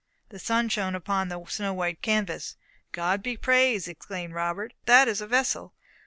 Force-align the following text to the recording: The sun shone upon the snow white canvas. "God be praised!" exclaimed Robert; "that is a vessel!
The 0.29 0.39
sun 0.39 0.67
shone 0.69 0.95
upon 0.95 1.27
the 1.29 1.45
snow 1.45 1.75
white 1.75 2.01
canvas. 2.01 2.57
"God 2.91 3.21
be 3.21 3.37
praised!" 3.37 3.87
exclaimed 3.87 4.33
Robert; 4.33 4.73
"that 4.85 5.07
is 5.07 5.21
a 5.21 5.27
vessel! 5.27 5.75